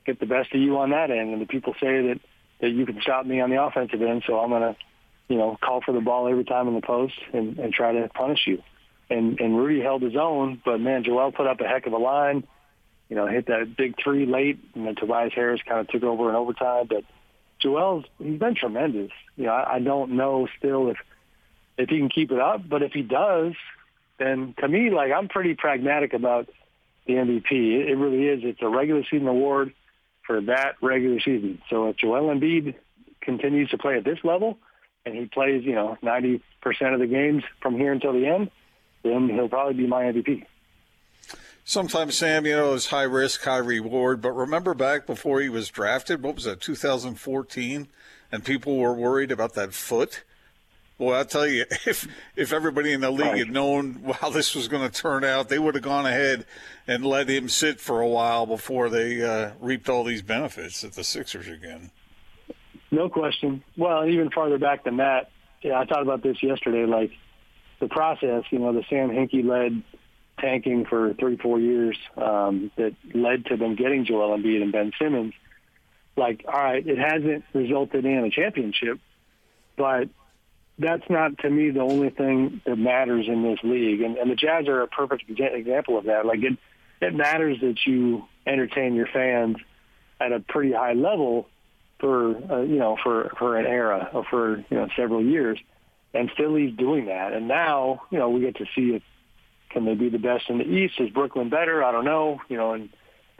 get 0.06 0.20
the 0.20 0.26
best 0.26 0.54
of 0.54 0.62
you 0.62 0.78
on 0.78 0.92
that 0.92 1.12
end, 1.12 1.34
and 1.34 1.42
the 1.42 1.46
people 1.46 1.74
say 1.74 2.08
that 2.08 2.20
that 2.62 2.70
you 2.70 2.86
can 2.86 3.02
stop 3.02 3.26
me 3.26 3.42
on 3.42 3.50
the 3.50 3.62
offensive 3.62 4.02
end, 4.04 4.24
so 4.28 4.38
I'm 4.38 4.50
going 4.50 4.62
to, 4.62 4.76
you 5.28 5.36
know, 5.36 5.58
call 5.60 5.82
for 5.82 5.94
the 5.94 6.00
ball 6.00 6.28
every 6.28 6.44
time 6.44 6.68
in 6.68 6.76
the 6.76 6.82
post 6.82 7.16
and, 7.34 7.58
and 7.58 7.74
try 7.74 7.92
to 7.92 8.08
punish 8.10 8.46
you 8.46 8.62
and 9.12 9.40
and 9.40 9.58
Rudy 9.58 9.82
held 9.82 10.02
his 10.02 10.16
own. 10.16 10.62
But 10.64 10.80
man, 10.80 11.04
Joel 11.04 11.32
put 11.32 11.48
up 11.48 11.60
a 11.62 11.68
heck 11.68 11.86
of 11.86 11.94
a 11.94 11.98
line. 11.98 12.48
You 13.10 13.18
know, 13.18 13.28
hit 13.28 13.48
that 13.48 13.76
big 13.78 13.96
three 14.02 14.26
late, 14.26 14.60
and 14.74 14.88
then 14.88 14.96
Tobias 14.96 15.34
Harris 15.36 15.62
kind 15.68 15.82
of 15.82 15.90
took 15.90 16.04
over 16.04 16.30
in 16.30 16.36
overtime. 16.36 16.88
But 16.88 17.04
Joel's 17.60 18.06
he's 18.18 18.40
been 18.40 18.56
tremendous. 18.56 19.12
You 19.36 19.46
know, 19.46 19.52
I, 19.52 19.76
I 19.76 19.80
don't 19.80 20.12
know 20.12 20.48
still 20.58 20.90
if 20.90 20.98
if 21.78 21.90
he 21.90 21.98
can 21.98 22.10
keep 22.10 22.32
it 22.32 22.40
up, 22.40 22.68
but 22.68 22.84
if 22.84 22.94
he 22.94 23.02
does, 23.02 23.54
then 24.18 24.54
to 24.60 24.68
me, 24.68 24.90
like 24.90 25.12
I'm 25.12 25.28
pretty 25.28 25.56
pragmatic 25.56 26.14
about 26.14 26.50
the 27.08 27.14
MVP. 27.14 27.52
It, 27.52 27.96
really 27.96 28.28
is. 28.28 28.42
It's 28.44 28.62
a 28.62 28.70
regular 28.70 29.04
season 29.10 29.28
award 29.28 29.74
for 30.26 30.42
that 30.42 30.76
regular 30.82 31.20
season. 31.20 31.62
So 31.70 31.90
if 31.90 31.98
Joel 31.98 32.34
Embiid 32.34 32.76
continues 33.22 33.70
to 33.72 33.78
play 33.78 33.98
at 33.98 34.04
this 34.04 34.20
level, 34.24 34.58
and 35.06 35.16
he 35.16 35.26
plays, 35.26 35.64
you 35.64 35.74
know, 35.74 35.98
90% 36.04 36.42
of 36.94 37.00
the 37.00 37.08
games 37.08 37.44
from 37.60 37.76
here 37.76 37.92
until 37.92 38.14
the 38.14 38.28
end, 38.28 38.52
then 39.04 39.30
he'll 39.30 39.50
probably 39.50 39.74
be 39.74 39.88
my 39.88 40.04
MVP. 40.04 40.46
Sometimes, 41.64 42.18
Sam, 42.18 42.46
you 42.46 42.56
know, 42.56 42.74
it's 42.74 42.88
high 42.88 43.04
risk, 43.04 43.44
high 43.44 43.58
reward. 43.58 44.22
But 44.22 44.32
remember 44.32 44.74
back 44.74 45.06
before 45.06 45.42
he 45.42 45.50
was 45.50 45.70
drafted, 45.70 46.22
what 46.22 46.36
was 46.36 46.44
that, 46.46 46.62
2014? 46.62 47.88
And 48.32 48.46
people 48.46 48.78
were 48.78 48.94
worried 48.94 49.32
about 49.32 49.54
that 49.54 49.74
foot. 49.74 50.24
Well, 51.02 51.18
I'll 51.18 51.26
tell 51.26 51.48
you, 51.48 51.66
if 51.88 52.08
if 52.36 52.54
everybody 52.54 52.94
in 52.94 53.02
the 53.02 53.10
league 53.10 53.38
had 53.38 53.50
known 53.50 54.14
how 54.20 54.30
this 54.30 54.54
was 54.54 54.68
going 54.68 54.88
to 54.88 55.02
turn 55.02 55.24
out, 55.24 55.50
they 55.50 55.58
would 55.58 55.74
have 55.74 55.84
gone 55.84 56.06
ahead 56.06 56.46
and 56.88 57.04
let 57.04 57.28
him 57.28 57.50
sit 57.50 57.80
for 57.80 58.02
a 58.02 58.08
while 58.08 58.46
before 58.46 58.88
they 58.88 59.20
uh, 59.24 59.52
reaped 59.60 59.90
all 59.90 60.04
these 60.04 60.22
benefits 60.22 60.84
at 60.84 60.94
the 60.94 61.04
Sixers 61.04 61.48
again. 61.48 61.90
No 62.92 63.10
question. 63.10 63.64
Well, 63.76 64.08
even 64.08 64.30
farther 64.30 64.60
back 64.60 64.84
than 64.84 64.98
that, 64.98 65.32
yeah, 65.64 65.80
I 65.80 65.86
thought 65.86 66.04
about 66.04 66.22
this 66.22 66.44
yesterday. 66.44 66.86
Like 66.86 67.12
the 67.80 67.88
process, 67.88 68.44
you 68.52 68.60
know, 68.60 68.72
the 68.72 68.84
Sam 68.88 69.10
Hinkie 69.10 69.44
led 69.44 69.82
tanking 70.40 70.86
for 70.86 71.16
three, 71.16 71.36
four 71.38 71.60
years 71.60 71.98
um, 72.16 72.70
that 72.76 72.94
led 73.16 73.48
to 73.48 73.58
them 73.58 73.76
getting 73.76 74.06
Joel 74.06 74.38
Embiid 74.38 74.62
and 74.62 74.72
Ben 74.72 74.92
Simmons. 75.02 75.34
Like, 76.16 76.46
all 76.48 76.62
right, 76.62 76.86
it 76.86 77.00
hasn't 77.00 77.44
resulted 77.54 78.06
in 78.06 78.24
a 78.24 78.30
championship, 78.30 79.00
but 79.78 80.10
that's 80.82 81.10
not 81.10 81.38
to 81.40 81.50
me 81.50 81.70
the 81.72 81.82
only 81.82 82.10
thing 82.10 82.62
that 82.66 82.78
matters 82.78 83.28
in 83.28 83.44
this 83.44 83.60
league, 83.64 84.02
and, 84.02 84.18
and 84.18 84.30
the 84.32 84.36
Jazz 84.36 84.68
are 84.68 84.82
a 84.82 84.88
perfect 84.88 85.30
example 85.30 85.98
of 85.98 86.06
that. 86.06 86.26
Like 86.26 86.40
it, 86.44 86.58
it 87.02 87.14
matters 87.14 87.58
that 87.62 87.78
you 87.86 88.26
entertain 88.46 88.96
your 88.96 89.08
fans 89.08 89.58
at 90.20 90.32
a 90.32 90.40
pretty 90.40 90.72
high 90.72 90.94
level 90.94 91.48
for 92.00 92.36
uh, 92.52 92.62
you 92.62 92.80
know 92.80 92.98
for 93.02 93.32
for 93.38 93.58
an 93.58 93.66
era 93.66 94.10
or 94.14 94.24
for 94.30 94.58
you 94.58 94.78
know 94.78 94.88
several 94.96 95.24
years, 95.24 95.60
and 96.14 96.32
Philly's 96.36 96.76
doing 96.76 97.06
that. 97.06 97.34
And 97.34 97.48
now 97.48 98.04
you 98.10 98.20
know 98.20 98.30
we 98.30 98.42
get 98.42 98.58
to 98.58 98.66
see 98.76 98.96
it. 98.96 99.04
Can 99.70 99.86
they 99.86 99.96
be 99.96 100.10
the 100.10 100.20
best 100.20 100.50
in 100.50 100.58
the 100.58 100.66
East? 100.66 100.96
Is 101.00 101.10
Brooklyn 101.10 101.50
better? 101.50 101.84
I 101.84 101.92
don't 101.92 102.06
know. 102.06 102.42
You 102.50 102.58
know, 102.58 102.74
and 102.74 102.90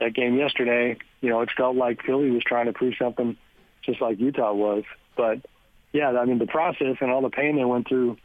that 0.00 0.14
game 0.14 0.36
yesterday, 0.36 0.96
you 1.20 1.28
know, 1.28 1.40
it 1.42 1.50
felt 1.56 1.76
like 1.76 2.02
Philly 2.04 2.30
was 2.30 2.42
trying 2.42 2.66
to 2.66 2.72
prove 2.72 2.94
something, 2.98 3.36
just 3.84 4.00
like 4.00 4.18
Utah 4.18 4.52
was. 4.52 4.84
But 5.16 5.40
yeah, 5.92 6.10
I 6.10 6.24
mean 6.24 6.38
the 6.38 6.46
process 6.46 6.96
and 7.00 7.10
all 7.10 7.22
the 7.22 7.30
pain 7.30 7.56
they 7.56 7.64
went 7.64 7.88
through 7.88 8.16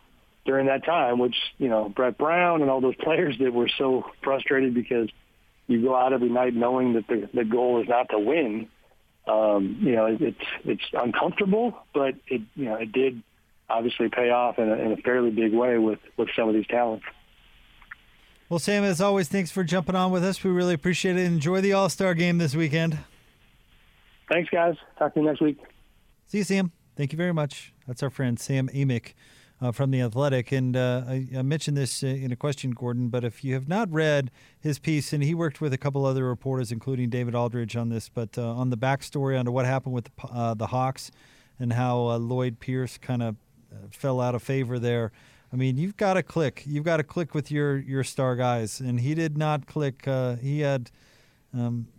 during 0.46 0.68
that 0.68 0.86
time, 0.86 1.20
which 1.20 1.36
you 1.58 1.70
know 1.70 1.90
Brett 1.90 2.18
Brown 2.18 2.62
and 2.62 2.72
all 2.72 2.82
those 2.82 2.96
players 3.00 3.38
that 3.40 3.54
were 3.54 3.70
so 3.78 4.06
frustrated 4.24 4.74
because 4.74 5.10
you 5.68 5.82
go 5.82 5.96
out 5.96 6.14
every 6.14 6.30
night 6.30 6.54
knowing 6.54 6.94
that 6.94 7.08
the 7.08 7.30
the 7.34 7.44
goal 7.44 7.82
is 7.82 7.88
not 7.88 8.10
to 8.10 8.20
win. 8.20 8.68
Um, 9.28 9.80
you 9.82 9.94
know, 9.96 10.06
it, 10.06 10.22
it's 10.22 10.46
it's 10.66 10.84
uncomfortable, 10.94 11.78
but 11.94 12.16
it 12.28 12.42
you 12.56 12.66
know 12.66 12.76
it 12.76 12.92
did 12.92 13.22
obviously 13.70 14.10
pay 14.10 14.30
off 14.30 14.58
in 14.58 14.70
a, 14.70 14.76
in 14.76 14.92
a 14.94 14.98
fairly 14.98 15.32
big 15.32 15.54
way 15.54 15.78
with 15.78 16.00
with 16.16 16.30
some 16.36 16.48
of 16.48 16.56
these 16.56 16.68
talents. 16.68 17.06
Well, 18.50 18.60
Sam, 18.60 18.86
as 18.86 19.02
always, 19.02 19.28
thanks 19.28 19.52
for 19.52 19.66
jumping 19.66 19.96
on 19.96 20.12
with 20.12 20.24
us. 20.24 20.42
We 20.42 20.52
really 20.52 20.74
appreciate 20.74 21.18
it. 21.18 21.26
Enjoy 21.26 21.60
the 21.60 21.74
All 21.74 21.90
Star 21.90 22.14
game 22.14 22.38
this 22.38 22.56
weekend. 22.56 22.98
Thanks, 24.30 24.50
guys. 24.50 24.76
Talk 24.98 25.14
to 25.14 25.20
you 25.20 25.26
next 25.26 25.42
week. 25.42 25.58
See 26.28 26.40
you, 26.40 26.44
Sam. 26.46 26.72
Thank 26.98 27.12
you 27.12 27.18
very 27.18 27.32
much. 27.34 27.74
That's 27.86 28.02
our 28.02 28.10
friend 28.10 28.40
Sam 28.40 28.70
Amick 28.70 29.14
uh, 29.62 29.72
from 29.72 29.92
The 29.92 30.02
Athletic. 30.02 30.52
And 30.52 30.76
uh, 30.76 31.04
I, 31.08 31.28
I, 31.38 31.44
mentioned 31.44 31.78
this 31.78 32.02
uh, 32.02 32.08
in 32.08 32.32
a 32.32 32.36
question, 32.36 32.72
Gordon, 32.72 33.10
but 33.10 33.24
if 33.24 33.44
you 33.44 33.54
have 33.54 33.68
not 33.68 33.88
read 33.92 34.32
his 34.60 34.80
piece, 34.80 35.14
and 35.14 35.22
he 35.22 35.36
worked 35.36 35.62
with 35.62 35.74
a 35.74 35.78
couple 35.78 36.08
other 36.08 36.26
reporters, 36.28 36.72
including 36.72 37.12
David 37.12 37.36
Aldridge, 37.36 37.76
on 37.76 37.90
this, 37.90 38.10
but 38.10 38.36
uh, 38.36 38.50
on 38.50 38.72
the 38.72 38.78
backstory 38.78 39.40
onto 39.40 39.52
what 39.52 39.68
happened 39.68 39.94
with 39.94 40.06
the, 40.06 40.28
uh, 40.28 40.56
the 40.56 40.66
Hawks 40.66 41.12
and 41.60 41.74
how 41.74 42.08
uh, 42.08 42.18
Lloyd 42.18 42.60
Pierce 42.60 42.98
kind 42.98 43.22
of 43.22 43.36
fell 43.92 44.20
out 44.20 44.34
of 44.34 44.42
favor 44.42 44.80
there. 44.80 45.12
I 45.54 45.56
mean, 45.56 45.78
you've 45.78 45.98
got 45.98 46.16
to 46.16 46.24
click. 46.24 46.64
You've 46.66 46.84
got 46.84 46.98
to 46.98 47.04
click 47.04 47.36
with 47.36 47.52
your, 47.52 47.78
your 47.78 48.04
star 48.04 48.36
guys, 48.36 48.80
and 48.80 49.02
he 49.02 49.14
did 49.14 49.38
not 49.38 49.68
click. 49.68 50.04
he 50.42 50.62
had 50.62 50.90
um, 51.54 51.90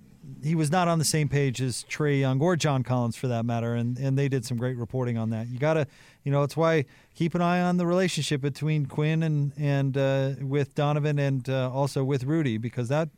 he 0.43 0.55
was 0.55 0.71
not 0.71 0.89
on 0.89 0.99
the 0.99 1.05
same 1.05 1.29
page 1.29 1.61
as 1.61 1.85
Trae 1.89 2.21
Young 2.21 2.41
or 2.41 2.57
John 2.57 2.83
Collins 2.83 3.17
for 3.17 3.29
that 3.29 3.45
matter, 3.45 3.75
and, 3.75 3.99
and 3.99 4.19
they 4.19 4.29
did 4.29 4.45
some 4.45 4.57
great 4.57 4.77
reporting 4.77 5.17
on 5.17 5.31
that. 5.31 5.49
You 5.49 5.59
got 5.59 5.75
to, 5.75 5.87
you 6.25 6.33
know, 6.33 6.43
it's 6.43 6.57
why 6.57 6.85
keep 7.15 7.35
an 7.35 7.43
eye 7.43 7.61
on 7.61 7.77
the 7.77 7.87
relationship 7.87 8.41
between 8.41 8.87
Quin 8.87 9.23
and 9.23 9.53
and 9.59 9.97
uh, 9.97 10.33
with 10.41 10.75
Donovan 10.75 11.19
and 11.19 11.49
uh, 11.49 11.71
also 11.73 12.05
with 12.05 12.25
Rudy 12.25 12.59
because 12.59 12.89
that, 12.89 13.09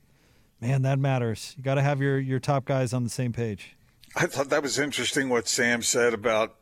man, 0.61 0.83
that 0.83 0.99
matters. 0.99 1.55
You 1.57 1.64
got 1.64 1.75
to 1.75 1.83
have 1.83 2.00
your 2.00 2.19
your 2.19 2.40
top 2.40 2.64
guys 2.64 2.93
on 2.93 3.05
the 3.05 3.11
same 3.11 3.33
page. 3.33 3.76
I 4.17 4.26
thought 4.26 4.50
that 4.50 4.62
was 4.62 4.79
interesting 4.79 5.29
what 5.29 5.47
Sam 5.47 5.83
said 5.83 6.14
about 6.14 6.57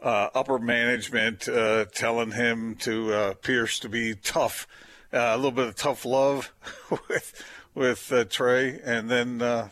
uh, 0.00 0.28
upper 0.34 0.58
management 0.58 1.48
uh, 1.48 1.86
telling 1.86 2.32
him 2.32 2.74
to 2.76 3.12
uh, 3.12 3.34
Pierce 3.34 3.78
to 3.80 3.88
be 3.88 4.14
tough, 4.14 4.66
uh, 5.12 5.18
a 5.18 5.36
little 5.36 5.52
bit 5.52 5.68
of 5.68 5.76
tough 5.76 6.04
love 6.04 6.52
with 7.08 7.44
with 7.74 8.10
Trae, 8.10 8.80
and 8.84 9.08
then 9.08 9.70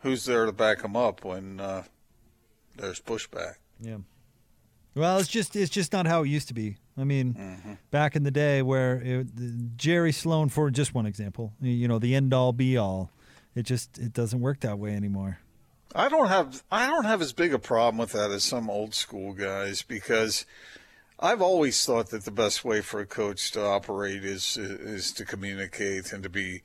who's 0.00 0.24
there 0.24 0.46
to 0.46 0.52
back 0.52 0.82
them 0.82 0.96
up 0.96 1.24
when 1.24 1.60
uh, 1.60 1.84
there's 2.76 3.00
pushback? 3.00 3.54
Yeah. 3.80 3.98
Well, 4.94 5.18
it's 5.18 5.28
just 5.28 5.54
it's 5.54 5.70
just 5.70 5.92
not 5.92 6.06
how 6.06 6.22
it 6.22 6.28
used 6.28 6.48
to 6.48 6.54
be. 6.54 6.76
I 6.96 7.04
mean, 7.04 7.34
mm-hmm. 7.34 7.72
back 7.90 8.16
in 8.16 8.24
the 8.24 8.32
day 8.32 8.62
where 8.62 9.00
it, 9.00 9.28
Jerry 9.76 10.10
Sloan, 10.10 10.48
for 10.48 10.70
just 10.70 10.94
one 10.94 11.06
example, 11.06 11.52
you 11.60 11.86
know, 11.86 12.00
the 12.00 12.16
end 12.16 12.34
all 12.34 12.52
be 12.52 12.76
all, 12.76 13.12
it 13.54 13.62
just 13.62 13.98
it 13.98 14.12
doesn't 14.12 14.40
work 14.40 14.60
that 14.60 14.78
way 14.78 14.94
anymore. 14.94 15.38
I 15.94 16.08
don't 16.08 16.28
have 16.28 16.62
I 16.70 16.86
don't 16.86 17.04
have 17.04 17.22
as 17.22 17.32
big 17.32 17.54
a 17.54 17.58
problem 17.58 17.98
with 17.98 18.12
that 18.12 18.30
as 18.30 18.44
some 18.44 18.68
old 18.68 18.94
school 18.94 19.32
guys 19.32 19.82
because 19.82 20.44
I've 21.20 21.42
always 21.42 21.84
thought 21.84 22.10
that 22.10 22.24
the 22.24 22.30
best 22.30 22.64
way 22.64 22.80
for 22.80 23.00
a 23.00 23.06
coach 23.06 23.52
to 23.52 23.64
operate 23.64 24.24
is 24.24 24.56
is 24.56 25.12
to 25.12 25.24
communicate 25.24 26.12
and 26.12 26.22
to 26.24 26.28
be 26.28 26.62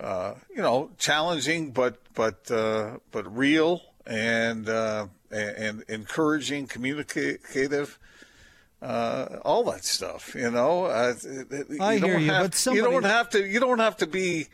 uh, 0.00 0.34
you 0.54 0.62
know, 0.62 0.90
challenging 0.98 1.70
but 1.70 1.98
but 2.14 2.50
uh, 2.50 2.98
but 3.10 3.36
real 3.36 3.82
and 4.06 4.68
uh, 4.68 5.06
and 5.30 5.84
encouraging, 5.88 6.66
communicative. 6.66 7.98
Uh, 8.80 9.40
all 9.44 9.64
that 9.64 9.84
stuff, 9.84 10.36
you 10.36 10.48
know. 10.50 10.84
Uh, 10.84 11.12
you 11.24 11.78
I 11.80 11.98
hear 11.98 12.16
you, 12.16 12.30
have, 12.30 12.44
but 12.44 12.54
somebody... 12.54 12.86
you 12.86 12.92
don't 12.92 13.10
have 13.10 13.30
to. 13.30 13.44
You 13.44 13.58
don't 13.58 13.80
have 13.80 13.96
to 13.96 14.06
be 14.06 14.46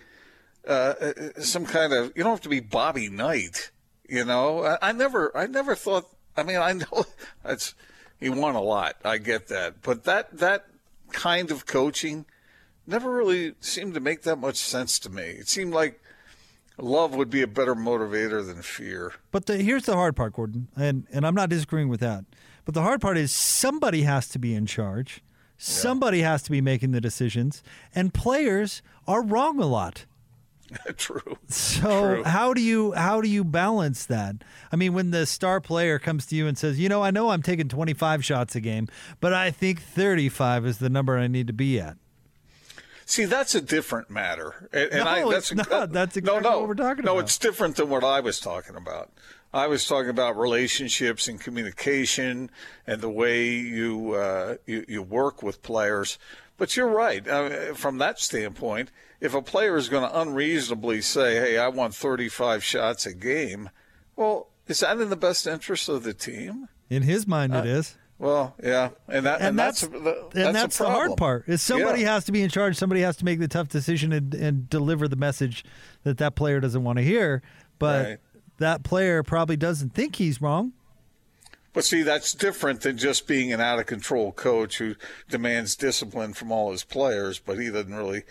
some 0.67 1.67
kind 1.67 1.93
of. 1.93 2.13
You 2.17 2.25
don't 2.25 2.33
have 2.33 2.41
to 2.43 2.49
be 2.49 2.61
Bobby 2.61 3.11
Knight. 3.11 3.71
You 4.09 4.25
know, 4.25 4.65
I, 4.65 4.79
I 4.81 4.93
never. 4.93 5.37
I 5.37 5.47
never 5.47 5.75
thought. 5.75 6.09
I 6.39 6.43
mean, 6.43 6.57
I 6.57 6.73
know 6.73 7.05
that's 7.45 7.75
he 8.19 8.31
won 8.31 8.55
a 8.55 8.63
lot. 8.63 8.97
I 9.05 9.19
get 9.19 9.49
that, 9.49 9.83
but 9.83 10.05
that 10.05 10.39
that 10.39 10.65
kind 11.13 11.51
of 11.51 11.67
coaching 11.67 12.25
never 12.87 13.11
really 13.11 13.55
seemed 13.61 13.95
to 13.95 14.01
make 14.01 14.23
that 14.23 14.37
much 14.37 14.57
sense 14.57 14.99
to 15.01 15.11
me. 15.11 15.23
It 15.23 15.49
seemed 15.49 15.73
like 15.73 16.01
love 16.79 17.15
would 17.15 17.31
be 17.31 17.43
a 17.43 17.47
better 17.47 17.75
motivator 17.75 18.45
than 18.45 18.63
fear. 18.63 19.15
But 19.31 19.47
the, 19.47 19.59
here's 19.59 19.87
the 19.87 19.95
hard 19.95 20.17
part, 20.17 20.35
Gordon, 20.35 20.69
and 20.77 21.07
and 21.13 21.27
I'm 21.27 21.35
not 21.35 21.51
disagreeing 21.51 21.89
with 21.89 22.01
that. 22.01 22.25
But 22.65 22.75
the 22.75 22.83
hard 22.83 23.01
part 23.01 23.19
is 23.19 23.33
somebody 23.33 24.03
has 24.03 24.29
to 24.29 24.39
be 24.39 24.55
in 24.55 24.67
charge. 24.67 25.23
Somebody 25.57 26.19
yeah. 26.19 26.33
has 26.33 26.43
to 26.45 26.51
be 26.51 26.61
making 26.61 26.91
the 26.91 27.01
decisions, 27.01 27.63
and 27.95 28.13
players 28.13 28.83
are 29.07 29.23
wrong 29.23 29.61
a 29.61 29.67
lot. 29.67 30.07
True. 30.97 31.39
So 31.49 32.15
True. 32.15 32.25
how 32.25 32.55
do 32.55 32.61
you 32.61 32.93
how 32.93 33.21
do 33.21 33.29
you 33.29 33.45
balance 33.45 34.07
that? 34.07 34.37
I 34.73 34.77
mean, 34.77 34.95
when 34.95 35.11
the 35.11 35.27
star 35.27 35.61
player 35.61 35.99
comes 35.99 36.27
to 36.27 36.37
you 36.37 36.47
and 36.47 36.59
says, 36.59 36.81
"You 36.81 36.89
know, 36.89 37.03
I 37.03 37.11
know 37.11 37.31
I'm 37.31 37.43
taking 37.43 37.69
25 37.69 38.25
shots 38.25 38.57
a 38.57 38.61
game, 38.61 38.89
but 39.21 39.33
I 39.33 39.51
think 39.51 39.81
35 39.81 40.67
is 40.67 40.79
the 40.79 40.91
number 40.91 41.19
I 41.19 41.29
need 41.29 41.47
to 41.47 41.53
be 41.53 41.79
at." 41.79 41.97
See, 43.07 43.25
that's 43.27 43.55
a 43.55 43.61
different 43.61 44.11
matter. 44.11 44.69
And, 44.73 44.91
and 44.93 45.05
no, 45.05 45.11
I, 45.11 45.33
that's 45.33 45.53
it's 45.53 45.69
not. 45.71 45.93
That's 45.93 46.17
exactly 46.17 46.43
no, 46.43 46.51
no, 46.51 46.59
what 46.61 46.69
we're 46.69 46.75
talking 46.75 47.05
no, 47.05 47.13
about. 47.13 47.19
No, 47.19 47.25
it's 47.25 47.39
different 47.39 47.77
than 47.77 47.89
what 47.89 48.05
I 48.05 48.21
was 48.21 48.41
talking 48.41 48.77
about. 48.77 49.11
I 49.53 49.69
was 49.69 49.87
talking 49.87 50.11
about 50.11 50.37
relationships 50.37 51.29
and 51.29 51.41
communication 51.41 52.51
and 52.87 53.01
the 53.01 53.09
way 53.09 53.51
you 53.51 54.15
uh, 54.15 54.57
you, 54.67 54.85
you, 54.89 55.03
work 55.03 55.43
with 55.43 55.63
players. 55.63 56.19
But 56.57 56.77
you're 56.77 56.89
right. 56.89 57.27
Uh, 57.27 57.75
from 57.75 57.99
that 57.99 58.19
standpoint, 58.19 58.91
if 59.21 59.35
a 59.35 59.43
player 59.43 59.77
is 59.77 59.89
going 59.89 60.09
to 60.09 60.21
unreasonably 60.21 61.03
say, 61.03 61.37
"Hey, 61.37 61.59
I 61.59 61.69
want 61.69 61.95
35 61.95 62.65
shots 62.65 63.07
a 63.07 63.15
game," 63.15 63.71
well, 64.17 64.49
is 64.67 64.81
that 64.81 64.99
in 65.01 65.11
the 65.11 65.17
best 65.17 65.47
interest 65.47 65.89
of 65.89 66.03
the 66.03 66.15
team? 66.15 66.69
In 66.91 67.03
his 67.03 67.27
mind, 67.27 67.55
uh, 67.55 67.59
it 67.59 67.67
is. 67.67 67.97
Well, 68.25 68.55
yeah, 68.63 68.89
and 69.07 69.27
that 69.27 69.41
and, 69.41 69.49
and 69.49 69.59
that's, 69.59 69.83
that's, 69.83 69.93
the, 69.93 70.29
that's 70.33 70.47
and 70.47 70.57
that's 70.57 70.79
the 70.79 70.89
hard 70.89 71.15
part. 71.19 71.47
Is 71.47 71.61
somebody 71.61 72.01
yeah. 72.01 72.15
has 72.15 72.25
to 72.25 72.33
be 72.33 72.41
in 72.41 72.49
charge. 72.49 72.75
Somebody 72.75 73.03
has 73.03 73.19
to 73.19 73.25
make 73.27 73.39
the 73.39 73.49
tough 73.49 73.69
decision 73.69 74.15
and, 74.15 74.35
and 74.35 74.71
deliver 74.71 75.09
the 75.09 75.17
message 75.17 75.63
that 76.05 76.17
that 76.17 76.35
player 76.35 76.59
doesn't 76.59 76.83
want 76.83 76.97
to 76.97 77.05
hear. 77.05 77.43
But 77.79 78.07
right. 78.07 78.19
that 78.57 78.83
player 78.83 79.23
probably 79.23 79.59
doesn't 79.59 79.91
think 79.93 80.17
he's 80.17 80.41
wrong. 80.41 80.73
But 81.75 81.85
see, 81.85 82.01
that's 82.01 82.33
different 82.33 82.81
than 82.81 82.97
just 82.97 83.27
being 83.27 83.53
an 83.53 83.61
out 83.61 83.79
of 83.79 83.85
control 83.85 84.33
coach 84.33 84.79
who 84.79 84.95
demands 85.29 85.77
discipline 85.77 86.33
from 86.33 86.51
all 86.51 86.73
his 86.73 86.83
players, 86.83 87.39
but 87.39 87.59
he 87.59 87.69
doesn't 87.71 87.95
really 87.95 88.23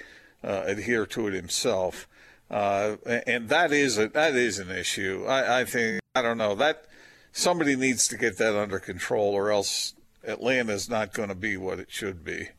uh, 0.43 0.63
adhere 0.65 1.05
to 1.05 1.27
it 1.27 1.35
himself. 1.35 2.07
Uh, 2.49 2.95
and 3.27 3.47
that 3.49 3.71
is 3.71 3.99
a, 3.99 4.07
that 4.07 4.33
is 4.33 4.57
an 4.57 4.71
issue. 4.71 5.23
I, 5.27 5.59
I 5.59 5.65
think 5.65 5.99
I 6.15 6.23
don't 6.23 6.39
know 6.39 6.55
that 6.55 6.85
somebody 7.33 7.75
needs 7.75 8.07
to 8.07 8.17
get 8.17 8.37
that 8.37 8.55
under 8.55 8.79
control, 8.79 9.33
or 9.33 9.51
else 9.51 9.95
Atlanta's 10.25 10.89
not 10.89 11.13
going 11.13 11.29
to 11.29 11.35
be 11.35 11.57
what 11.57 11.79
it 11.79 11.91
should 11.91 12.23
be. 12.23 12.49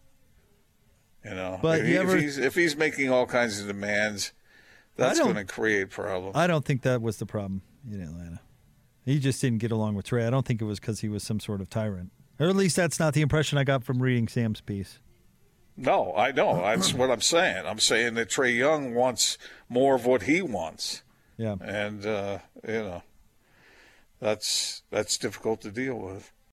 You 1.24 1.30
know, 1.30 1.58
but 1.62 1.80
if, 1.80 1.86
he, 1.86 1.96
ever, 1.96 2.16
if 2.16 2.22
he's 2.22 2.38
if 2.38 2.54
he's 2.54 2.76
making 2.76 3.10
all 3.10 3.24
kinds 3.24 3.58
of 3.58 3.66
demands, 3.66 4.32
that's 4.96 5.18
going 5.18 5.36
to 5.36 5.44
create 5.44 5.88
problems. 5.88 6.36
I 6.36 6.46
don't 6.46 6.66
think 6.66 6.82
that 6.82 7.00
was 7.00 7.16
the 7.16 7.24
problem 7.24 7.62
in 7.90 8.02
Atlanta. 8.02 8.40
He 9.06 9.18
just 9.18 9.40
didn't 9.40 9.58
get 9.58 9.72
along 9.72 9.94
with 9.94 10.06
Trae. 10.06 10.26
I 10.26 10.30
don't 10.30 10.44
think 10.44 10.60
it 10.60 10.66
was 10.66 10.80
because 10.80 11.00
he 11.00 11.08
was 11.08 11.22
some 11.22 11.40
sort 11.40 11.62
of 11.62 11.70
tyrant, 11.70 12.10
or 12.38 12.48
at 12.48 12.56
least 12.56 12.76
that's 12.76 13.00
not 13.00 13.14
the 13.14 13.22
impression 13.22 13.56
I 13.56 13.64
got 13.64 13.84
from 13.84 14.02
reading 14.02 14.28
Sam's 14.28 14.60
piece. 14.60 14.98
No, 15.76 16.14
I 16.14 16.30
know. 16.30 16.60
That's 16.60 16.92
what 16.92 17.10
I'm 17.10 17.22
saying. 17.22 17.66
I'm 17.66 17.78
saying 17.80 18.14
that 18.14 18.28
Trae 18.28 18.54
Young 18.54 18.94
wants 18.94 19.38
more 19.68 19.94
of 19.94 20.04
what 20.04 20.24
he 20.24 20.42
wants. 20.42 21.02
Yeah, 21.38 21.56
and 21.62 22.04
uh, 22.04 22.38
you 22.68 22.82
know 22.82 23.02
that's 24.24 24.82
that's 24.90 25.18
difficult 25.18 25.60
to 25.60 25.70
deal 25.70 25.98
with. 25.98 26.32